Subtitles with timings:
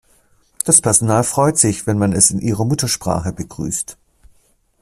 [0.65, 3.99] Das Personal freut sich, wenn man es in ihrer Muttersprache begrüßt.